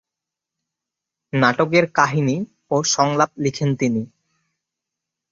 নাটকের 1.33 1.85
কাহিনী 1.91 2.37
ও 2.71 2.75
সংলাপ 2.85 3.31
লিখেন 3.37 3.69
তিনি। 3.75 4.03